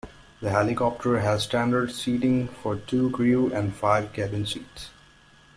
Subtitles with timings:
[0.41, 4.89] The helicopter has standard seating for two crew and five cabin seats.